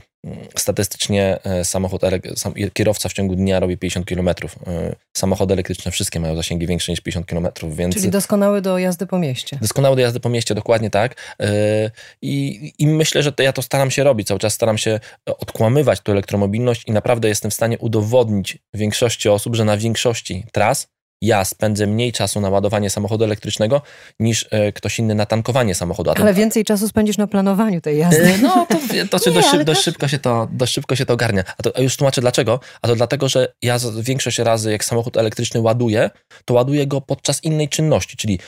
[0.57, 2.03] Statystycznie e, samochód,
[2.73, 4.29] kierowca w ciągu dnia robi 50 km.
[4.29, 7.95] E, samochody elektryczne wszystkie mają zasięgi większe niż 50 km, więc...
[7.95, 9.59] Czyli doskonały do jazdy po mieście.
[9.61, 11.37] Doskonały do jazdy po mieście, dokładnie tak.
[11.43, 11.91] E,
[12.23, 14.29] I, I myślę, że to ja to staram się robić.
[14.29, 19.57] Cały czas staram się odkłamywać tę elektromobilność i naprawdę jestem w stanie udowodnić większości osób,
[19.57, 20.89] że na większości tras
[21.23, 23.83] ja spędzę mniej czasu na ładowanie samochodu elektrycznego
[24.21, 26.11] niż e, ktoś inny na tankowanie samochodu.
[26.11, 28.35] ale więcej czasu spędzisz na planowaniu tej jazdy.
[28.35, 28.75] E, no, to,
[29.19, 31.45] to Nie, dość, dość, szybko się to, dość szybko się to ogarnia.
[31.59, 32.61] A to a już tłumaczę dlaczego.
[32.83, 36.11] A to dlatego, że ja większość razy, jak samochód elektryczny ładuję,
[36.45, 38.39] to ładuję go podczas innej czynności, czyli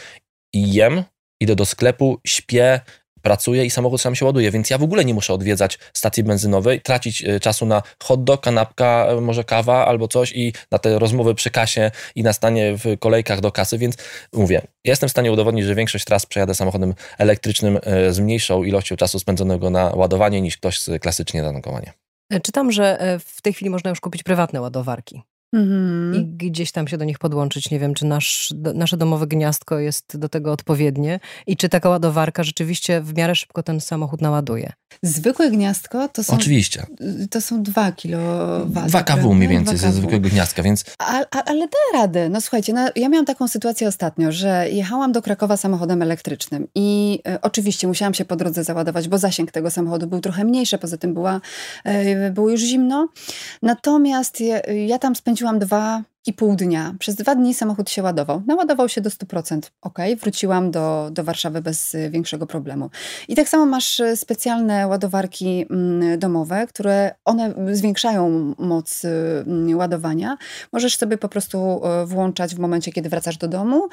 [0.52, 1.02] jem,
[1.40, 2.80] idę do sklepu, śpię,
[3.22, 6.80] pracuję i samochód sam się ładuje, więc ja w ogóle nie muszę odwiedzać stacji benzynowej,
[6.80, 10.98] tracić e, czasu na hot dog, kanapka, e, może kawa albo coś i na te
[10.98, 13.96] rozmowy przy kasie i na stanie w kolejkach do kasy, więc
[14.32, 18.96] mówię, jestem w stanie udowodnić, że większość tras przejadę samochodem elektrycznym e, z mniejszą ilością
[18.96, 21.92] czasu spędzonego na ładowanie niż ktoś klasycznie na tankowanie.
[22.42, 25.22] Czytam, że w tej chwili można już kupić prywatne ładowarki.
[25.52, 26.14] Mhm.
[26.14, 27.70] I gdzieś tam się do nich podłączyć.
[27.70, 31.88] Nie wiem, czy nasz, do, nasze domowe gniazdko jest do tego odpowiednie i czy taka
[31.88, 34.72] ładowarka rzeczywiście w miarę szybko ten samochód naładuje.
[35.02, 36.34] Zwykłe gniazdko to są.
[36.34, 36.86] Oczywiście.
[37.30, 38.86] To są 2 kW.
[38.86, 40.84] 2 kW mniej więcej ze zwykłego gniazdka, więc.
[40.98, 42.28] A, a, ale da radę.
[42.28, 47.20] No słuchajcie, no, ja miałam taką sytuację ostatnio, że jechałam do Krakowa samochodem elektrycznym i
[47.28, 50.96] e, oczywiście musiałam się po drodze załadować, bo zasięg tego samochodu był trochę mniejszy, poza
[50.96, 51.40] tym była,
[51.84, 53.08] e, było już zimno.
[53.62, 56.94] Natomiast ja, ja tam spędziłam spędziłam dwa i pół dnia.
[56.98, 58.42] Przez dwa dni samochód się ładował.
[58.46, 59.60] Naładował się do 100%.
[59.80, 62.90] Ok, wróciłam do, do Warszawy bez y, większego problemu.
[63.28, 69.08] I tak samo masz y, specjalne ładowarki mm, domowe, które one zwiększają moc y,
[69.46, 70.36] mm, ładowania.
[70.72, 73.88] Możesz sobie po prostu włączać w momencie, kiedy wracasz do domu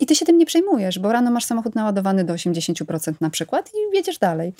[0.00, 3.70] i ty się tym nie przejmujesz, bo rano masz samochód naładowany do 80% na przykład
[3.74, 4.52] i jedziesz dalej.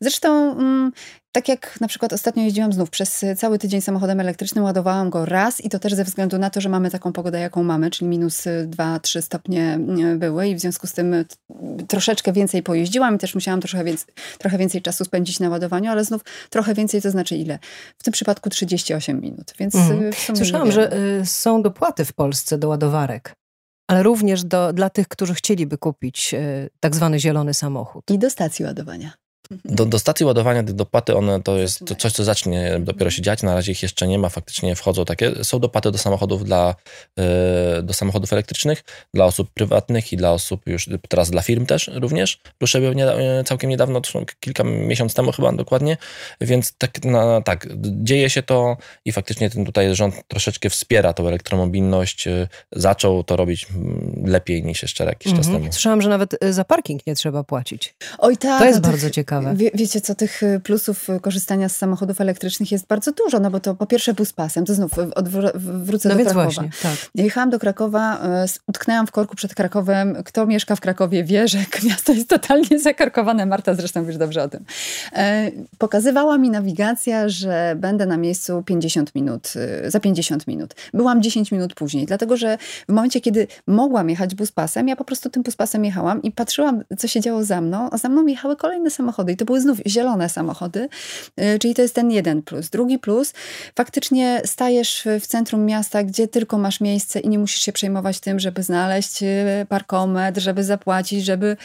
[0.00, 0.92] Zresztą mm,
[1.38, 5.64] tak jak na przykład ostatnio jeździłam znów przez cały tydzień samochodem elektrycznym, ładowałam go raz
[5.64, 8.44] i to też ze względu na to, że mamy taką pogodę, jaką mamy, czyli minus
[8.66, 9.78] 2-3 stopnie
[10.16, 11.24] były i w związku z tym
[11.88, 16.04] troszeczkę więcej pojeździłam i też musiałam trochę więcej, trochę więcej czasu spędzić na ładowaniu, ale
[16.04, 17.58] znów trochę więcej to znaczy ile?
[17.98, 20.12] W tym przypadku 38 minut, więc mhm.
[20.36, 23.34] Słyszałam, że y, są dopłaty w Polsce do ładowarek
[23.90, 28.10] ale również do, dla tych, którzy chcieliby kupić y, tak zwany zielony samochód.
[28.10, 29.12] I do stacji ładowania.
[29.50, 33.22] Do, do stacji ładowania te dopłaty, one to jest to coś, co zacznie dopiero się
[33.22, 33.42] dziać.
[33.42, 35.44] Na razie ich jeszcze nie ma, faktycznie wchodzą takie.
[35.44, 36.74] Są dopłaty do samochodów dla,
[37.18, 38.84] e, do samochodów elektrycznych,
[39.14, 42.40] dla osób prywatnych i dla osób już teraz dla firm też również.
[42.60, 44.00] Ruszyły nie, e, całkiem niedawno,
[44.40, 45.96] kilka miesięcy temu chyba dokładnie,
[46.40, 51.28] więc tak, na, tak, dzieje się to i faktycznie ten tutaj rząd troszeczkę wspiera tą
[51.28, 52.28] elektromobilność.
[52.28, 55.58] E, zaczął to robić mm, lepiej niż jeszcze jakiś czas mhm.
[55.58, 55.72] temu.
[55.72, 57.94] Słyszałam, że nawet za parking nie trzeba płacić.
[58.18, 58.58] Oj tak.
[58.58, 59.56] To jest bardzo ciekawe ciekawe.
[59.56, 63.50] Wie, wiecie co, tych y, plusów y, korzystania z samochodów elektrycznych jest bardzo dużo, no
[63.50, 64.90] bo to po pierwsze bus pasem, to znów
[65.56, 66.44] wrócę no do Krakowa.
[66.44, 66.96] Właśnie, tak.
[67.14, 70.22] Jechałam do Krakowa, y, utknęłam w korku przed Krakowem.
[70.24, 73.46] Kto mieszka w Krakowie wie, że miasto jest totalnie zakarkowane.
[73.46, 74.64] Marta zresztą wiesz dobrze o tym.
[75.12, 79.52] E, pokazywała mi nawigacja, że będę na miejscu 50 minut,
[79.86, 80.74] za 50 minut.
[80.94, 85.04] Byłam 10 minut później, dlatego że w momencie, kiedy mogłam jechać bus pasem, ja po
[85.04, 88.26] prostu tym bus pasem jechałam i patrzyłam, co się działo za mną, a za mną
[88.26, 89.32] jechały kolejne samochody samochody.
[89.32, 90.88] I to były znów zielone samochody,
[91.40, 92.70] y, czyli to jest ten jeden plus.
[92.70, 93.32] Drugi plus,
[93.74, 98.40] faktycznie stajesz w centrum miasta, gdzie tylko masz miejsce i nie musisz się przejmować tym,
[98.40, 101.56] żeby znaleźć y, parkometr, żeby zapłacić, żeby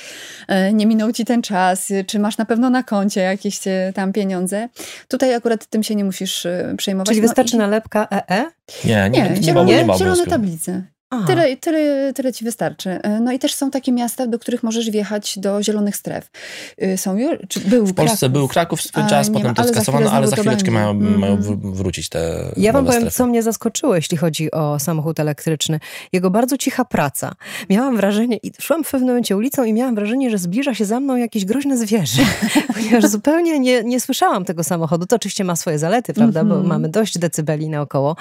[0.50, 3.60] y, nie minął ci ten czas, czy masz na pewno na koncie jakieś
[3.94, 4.70] tam pieniądze.
[5.08, 6.48] Tutaj akurat tym się nie musisz
[6.78, 7.08] przejmować.
[7.08, 7.68] Czyli wystarczy no i...
[7.68, 8.46] nalepka EE?
[8.86, 10.93] Nie, nie, nie, nie, zielone, nie, nie zielone tablice.
[11.28, 12.90] Tyle, tyle, tyle ci wystarczy.
[12.90, 16.32] E, no i też są takie miasta, do których możesz wjechać do zielonych stref.
[16.78, 18.34] E, są już, czy był W Polsce Kraków.
[18.34, 21.20] był Kraków swój czas, potem ma, to skasowano, ale za chwileczkę mają, mm.
[21.20, 23.18] mają wrócić te Ja wam powiem, strefy.
[23.18, 25.80] co mnie zaskoczyło, jeśli chodzi o samochód elektryczny.
[26.14, 27.32] Jego bardzo cicha praca.
[27.70, 31.00] Miałam wrażenie, i szłam w pewnym momencie ulicą i miałam wrażenie, że zbliża się za
[31.00, 32.22] mną jakieś groźne zwierzę.
[32.74, 35.06] Ponieważ zupełnie nie, nie słyszałam tego samochodu.
[35.06, 36.56] To oczywiście ma swoje zalety, prawda, mm -hmm.
[36.56, 36.70] bo mhm.
[36.70, 38.16] mamy dość decybeli naokoło,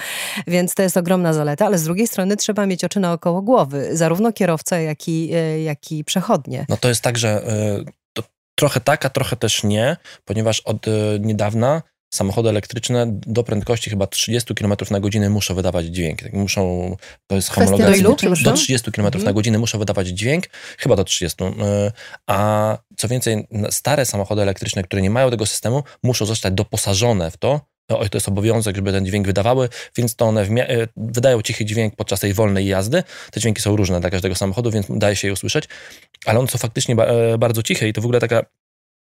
[0.46, 3.96] więc to jest ogromna zaleta, ale z drugiej strony trzeba mieć oczy naokoło głowy głowy,
[3.96, 6.66] zarówno kierowca, jak i, e, jak i przechodnie.
[6.68, 8.22] No to jest tak, że e, to
[8.54, 10.90] trochę tak, a trochę też nie, ponieważ od e,
[11.20, 11.82] niedawna
[12.14, 16.22] samochody elektryczne do prędkości chyba 30 km na godzinę muszą wydawać dźwięk.
[16.22, 18.02] Tak, muszą, to jest homologacja.
[18.44, 19.24] Do 30 km mhm.
[19.24, 20.44] na godzinę muszą wydawać dźwięk,
[20.78, 21.44] chyba do 30.
[22.26, 27.36] A co więcej, stare samochody elektryczne, które nie mają tego systemu, muszą zostać doposażone w
[27.36, 27.60] to,
[27.92, 31.96] to, to jest obowiązek, żeby ten dźwięk wydawały, więc to one e, wydają cichy dźwięk
[31.96, 33.02] podczas tej wolnej jazdy.
[33.30, 35.64] Te dźwięki są różne dla każdego samochodu, więc daje się je usłyszeć,
[36.26, 38.42] ale one są faktycznie e, bardzo ciche i to w ogóle taka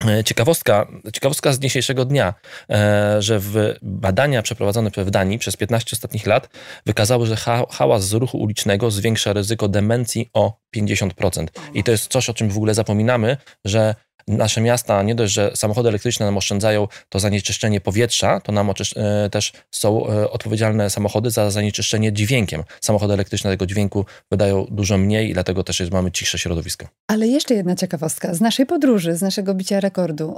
[0.09, 2.35] e, Ciekawostka, ciekawostka z dzisiejszego dnia,
[3.18, 6.48] że w badania przeprowadzone w Danii przez 15 ostatnich lat
[6.87, 11.46] wykazały, że ha hałas z ruchu ulicznego zwiększa ryzyko demencji o 50%.
[11.74, 13.94] I to jest coś, o czym w ogóle zapominamy, że
[14.28, 19.30] nasze miasta nie dość, że samochody elektryczne nam oszczędzają to zanieczyszczenie powietrza, to nam e,
[19.30, 22.62] też są e, odpowiedzialne samochody za zanieczyszczenie dźwiękiem.
[22.80, 26.86] Samochody elektryczne tego dźwięku wydają dużo mniej i dlatego też jest, mamy cichsze środowisko.
[27.10, 30.36] Ale jeszcze jedna ciekawostka z naszej podróży, z naszego bicia rekordu.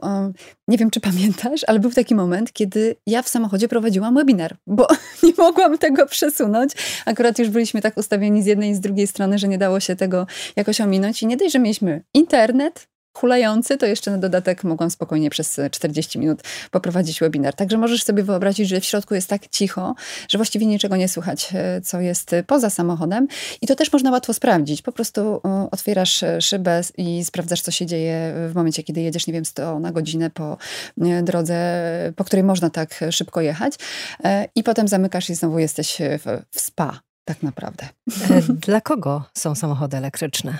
[0.68, 4.86] Nie wiem, czy pamiętasz, ale był taki moment, kiedy ja w samochodzie prowadziłam webinar, bo
[5.22, 6.72] nie mogłam tego przesunąć.
[7.06, 9.96] Akurat już byliśmy tak ustawieni z jednej i z drugiej strony, że nie dało się
[9.96, 10.26] tego
[10.56, 15.30] jakoś ominąć i nie dość, że mieliśmy internet, hulający, to jeszcze na dodatek mogłam spokojnie
[15.30, 17.54] przez 40 minut poprowadzić webinar.
[17.54, 19.94] Także możesz sobie wyobrazić, że w środku jest tak cicho,
[20.28, 23.28] że właściwie niczego nie słychać, e, co jest poza samochodem.
[23.62, 24.82] I to też można łatwo sprawdzić.
[24.82, 29.26] Po prostu e, otwierasz e, szybę i sprawdzasz, co się dzieje w momencie, kiedy jedziesz,
[29.26, 30.56] nie wiem, 100 na godzinę po
[31.22, 31.82] drodze,
[32.16, 33.74] po której można tak szybko jechać.
[34.54, 37.88] I potem zamykasz i znowu jesteś w, w spa tak naprawdę.
[38.66, 40.58] Dla kogo są samochody elektryczne?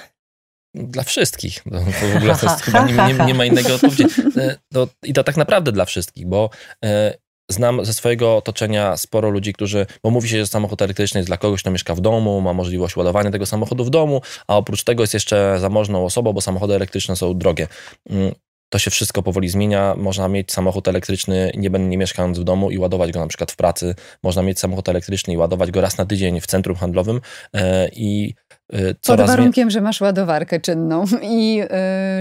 [0.74, 1.66] Dla wszystkich.
[1.66, 4.04] No, w ogóle to jest chyba nie, nie, nie, ma innego odpowiedzi.
[4.36, 6.50] E, to, I to tak naprawdę dla wszystkich, bo
[6.84, 7.14] e,
[7.50, 11.36] znam ze swojego otoczenia sporo ludzi, którzy, bo mówi się, że samochód elektryczny jest dla
[11.36, 15.02] kogoś, kto mieszka w domu, ma możliwość ładowania tego samochodu w domu, a oprócz tego
[15.02, 17.68] jest jeszcze zamożną osobą, bo samochody elektryczne są drogie.
[18.10, 18.34] Mm,
[18.72, 19.94] to się wszystko powoli zmienia.
[19.96, 23.56] Można mieć samochód elektryczny, nie, nie mieszkając w domu i ładować go na przykład w
[23.56, 23.94] pracy.
[24.22, 27.20] Można mieć samochód elektryczny i ładować go raz na tydzień w centrum handlowym
[27.54, 28.34] e, i
[28.74, 31.66] Y, Pod warunkiem, że masz ładowarkę czynną i yy,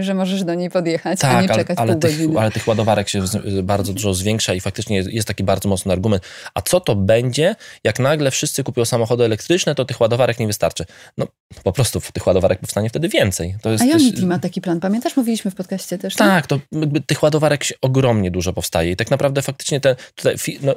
[0.03, 3.09] że możesz do niej podjechać, tak, a nie czekać ale, ale tych, ale tych ładowarek
[3.09, 3.23] się
[3.63, 6.23] bardzo dużo zwiększa i faktycznie jest, jest, taki bardzo mocny argument.
[6.53, 10.85] A co to będzie, jak nagle wszyscy kupią samochody elektryczne, to tych ładowarek nie wystarczy.
[11.17, 11.27] No
[11.63, 13.55] po prostu tych ładowarek powstanie wtedy więcej.
[13.61, 15.17] To jest a Unity ma taki plan, pamiętasz?
[15.17, 16.15] Mówiliśmy w podcaście też.
[16.15, 16.59] Tak, to
[17.05, 20.75] tych ładowarek się ogromnie dużo powstaje i tak naprawdę faktycznie te, tutaj, no,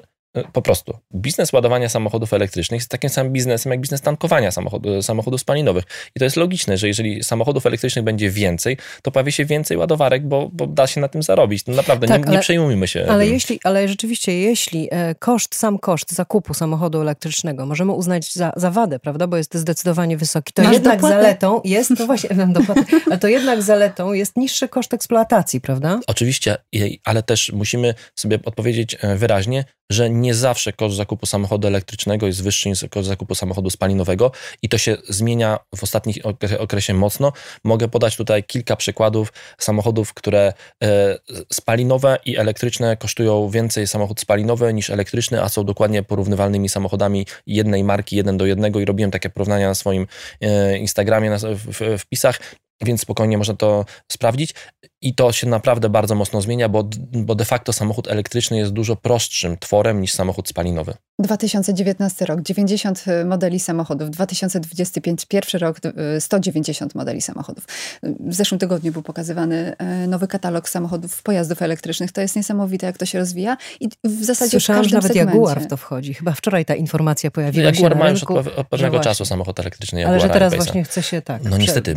[0.52, 0.98] po prostu.
[1.14, 5.84] Biznes ładowania samochodów elektrycznych jest takim samym biznesem jak biznes tankowania samochodu, samochodów spalinowych.
[6.16, 10.28] I to jest logiczne, że jeżeli samochodów elektrycznych będzie więcej, to pojawi się więcej ładowarek,
[10.28, 11.66] bo, bo da się na tym zarobić.
[11.66, 13.06] No naprawdę, tak, nie, ale, nie przejmujmy się.
[13.08, 18.52] Ale, jeśli, ale rzeczywiście, jeśli e, koszt, sam koszt zakupu samochodu elektrycznego możemy uznać za,
[18.56, 21.22] za wadę, prawda, bo jest zdecydowanie wysoki, to Masz jednak dopłatę?
[21.22, 22.30] zaletą jest, no właśnie,
[23.06, 26.00] ale to jednak zaletą jest niższy koszt eksploatacji, prawda?
[26.06, 26.56] Oczywiście,
[27.04, 32.42] ale też musimy sobie odpowiedzieć e, wyraźnie, że nie zawsze koszt zakupu samochodu elektrycznego jest
[32.42, 34.32] wyższy niż koszt zakupu samochodu spalinowego
[34.62, 36.16] i to się zmienia w ostatnim
[36.58, 37.32] okresie mocno.
[37.64, 41.18] Mogę podać tutaj kilka przykładów samochodów, które e,
[41.52, 47.84] spalinowe i elektryczne kosztują więcej samochód spalinowy niż elektryczny, a są dokładnie porównywalnymi samochodami jednej
[47.84, 50.06] marki, jeden do jednego i robiłem takie porównania na swoim
[50.40, 52.38] e, Instagramie, na, w, wpisach
[52.84, 54.54] więc spokojnie można to sprawdzić.
[55.02, 58.96] I to się naprawdę bardzo mocno zmienia, bo, bo de facto samochód elektryczny jest dużo
[58.96, 60.94] prostszym tworem niż samochód spalinowy.
[61.18, 65.76] 2019 rok 90 modeli samochodów, 2025 pierwszy rok
[66.18, 67.64] 190 modeli samochodów.
[68.02, 72.12] W zeszłym tygodniu był pokazywany e, nowy katalog samochodów, pojazdów elektrycznych.
[72.12, 75.38] To jest niesamowite, jak to się rozwija i w zasadzie Słyszałam, w że nawet segmencie.
[75.38, 76.14] Jaguar w to wchodzi.
[76.14, 79.24] Chyba wczoraj ta informacja pojawiła Jaguar się Jaguar ma już od, od pewnego no czasu
[79.24, 80.00] samochód elektryczny.
[80.00, 81.96] Jaguar Ale że teraz właśnie chce się tak No niestety,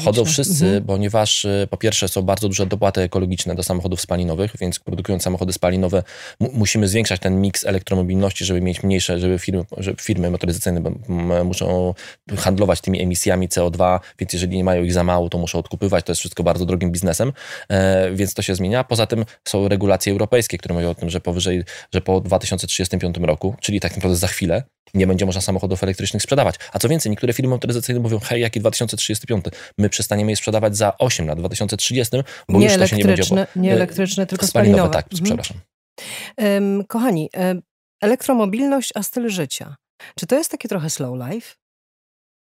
[0.00, 0.84] wchodzą wszyscy, mhm.
[0.84, 5.52] ponieważ y, po pierwsze są bardzo duże dopłaty ekologiczne do samochodów spalinowych, więc produkując samochody
[5.52, 6.02] spalinowe
[6.40, 10.82] musimy zwiększać ten miks elektromobilności, żeby mieć mniejsze, żeby firmy, żeby firmy motoryzacyjne
[11.44, 11.94] muszą
[12.36, 16.04] handlować tymi emisjami CO2, więc jeżeli nie mają ich za mało, to muszą odkupywać.
[16.04, 17.32] To jest wszystko bardzo drogim biznesem,
[17.68, 18.84] e, więc to się zmienia.
[18.84, 23.54] Poza tym są regulacje europejskie, które mówią o tym, że powyżej, że po 2035 roku,
[23.60, 24.62] czyli tak naprawdę za chwilę,
[24.94, 26.54] nie będzie można samochodów elektrycznych sprzedawać.
[26.72, 29.44] A co więcej, niektóre firmy motoryzacyjne mówią, hej, jaki 2035?
[29.78, 32.16] My przestaniemy je sprzedawać za 8 na 2030,
[32.48, 33.46] bo nie już to się nie będzie...
[33.56, 34.78] Nie elektryczne, tylko spalinowe.
[34.78, 35.24] spalinowe tak, mhm.
[35.24, 35.56] przepraszam.
[36.88, 37.30] kochani,
[38.00, 39.76] elektromobilność, a styl życia.
[40.18, 41.54] Czy to jest takie trochę slow life?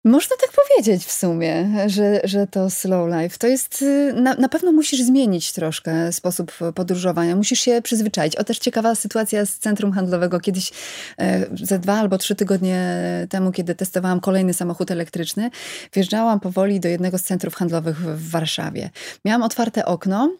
[0.06, 3.38] Można tak powiedzieć w sumie, że, że to slow life.
[3.38, 8.36] To jest, y, na, na pewno musisz zmienić troszkę sposób podróżowania, musisz się przyzwyczaić.
[8.36, 10.40] O też ciekawa sytuacja z centrum handlowego.
[10.40, 10.72] Kiedyś
[11.20, 12.98] e, ze dwa albo trzy tygodnie
[13.30, 15.50] temu, kiedy testowałam kolejny samochód elektryczny,
[15.94, 18.90] wjeżdżałam powoli do jednego z centrów handlowych w Warszawie.
[19.26, 20.38] Miałam otwarte okno,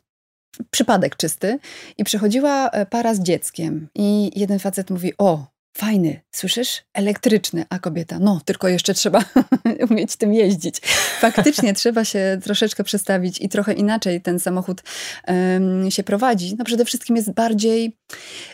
[0.72, 1.60] przypadek czysty
[1.98, 6.84] i przychodziła e, para z dzieckiem i jeden facet mówi, o, Fajny, słyszysz?
[6.94, 9.24] Elektryczny, a kobieta, no, tylko jeszcze trzeba
[9.90, 10.80] umieć tym jeździć.
[11.20, 14.82] Faktycznie trzeba się troszeczkę przestawić i trochę inaczej ten samochód
[15.28, 16.56] um, się prowadzi.
[16.58, 17.98] No przede wszystkim jest bardziej,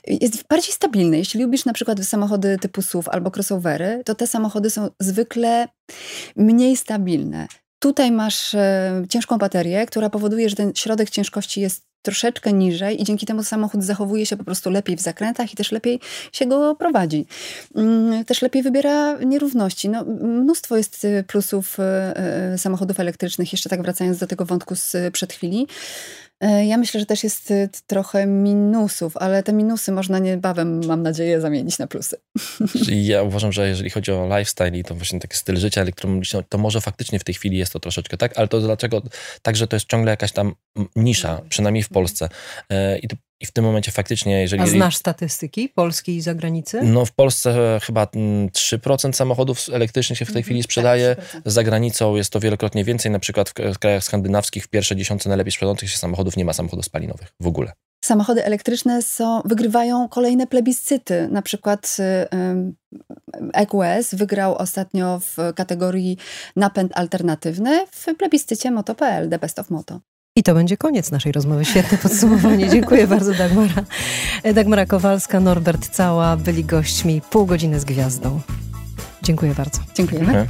[0.07, 1.17] jest bardziej stabilny.
[1.17, 5.67] Jeśli lubisz na przykład samochody typu SUV albo crossovery, to te samochody są zwykle
[6.35, 7.47] mniej stabilne.
[7.79, 13.03] Tutaj masz e, ciężką baterię, która powoduje, że ten środek ciężkości jest troszeczkę niżej i
[13.03, 15.99] dzięki temu samochód zachowuje się po prostu lepiej w zakrętach i też lepiej
[16.31, 17.25] się go prowadzi.
[17.75, 19.89] Mm, też lepiej wybiera nierówności.
[19.89, 21.83] No, mnóstwo jest y, plusów y,
[22.53, 25.67] y, samochodów elektrycznych, jeszcze tak wracając do tego wątku z przed chwili.
[26.41, 31.03] E, ja myślę, że też jest y, trochę minusów, ale te minusy można niebawem, mam
[31.03, 32.17] nadzieję, zamienić na plusy.
[32.91, 36.57] Ja uważam, że jeżeli chodzi o lifestyle i to właśnie taki styl życia elektromobilny, to
[36.57, 39.01] może faktycznie w tej chwili jest to troszeczkę tak, ale to dlaczego?
[39.41, 40.55] Także to jest ciągle jakaś tam
[40.95, 42.29] nisza, przynajmniej w Polsce.
[42.69, 43.07] E, I
[43.41, 44.61] I w tym momencie faktycznie, jeżeli...
[44.61, 46.81] A znasz statystyki Polski i zagranicy?
[46.83, 51.15] No w Polsce chyba 3% samochodów elektrycznych się w tej chwili Tak, sprzedaje.
[51.45, 53.11] Za granicą jest to wielokrotnie więcej.
[53.11, 56.85] Na przykład w krajach skandynawskich w pierwszej dziesiątce najlepiej sprzedających się samochodów nie ma samochodów
[56.85, 57.71] spalinowych w ogóle.
[58.05, 61.27] Samochody elektryczne są, wygrywają kolejne plebiscyty.
[61.27, 61.97] Na przykład
[63.53, 66.17] EQS wygrał ostatnio w kategorii
[66.55, 69.99] napęd alternatywny w plebiscycie Moto.pl, The Best of Moto.
[70.39, 71.65] I to będzie koniec naszej rozmowy.
[71.65, 72.69] Świetne podsumowanie.
[72.69, 73.83] Dziękuję bardzo, Dagmara.
[74.53, 78.41] Dagmara Kowalska, Norbert Cała byli gośćmi pół godziny z gwiazdą.
[79.23, 79.79] Dziękuję bardzo.
[79.95, 80.47] Dziękujemy.